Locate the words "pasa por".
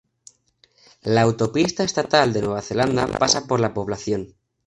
3.05-3.59